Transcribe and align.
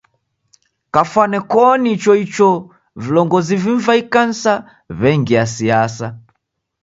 Kwafwani 0.91 1.39
koni 1.51 1.89
icho 1.95 2.13
icho, 2.25 2.49
vilongozi 3.01 3.53
vimu 3.61 3.79
va 3.85 3.93
ikanisa 4.01 4.53
w'engia 4.99 5.43
siasa. 5.53 6.07